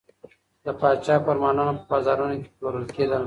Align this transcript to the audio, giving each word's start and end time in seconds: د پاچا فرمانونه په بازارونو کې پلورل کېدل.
د 0.65 0.67
پاچا 0.79 1.15
فرمانونه 1.25 1.71
په 1.79 1.83
بازارونو 1.91 2.35
کې 2.41 2.49
پلورل 2.55 2.85
کېدل. 2.95 3.19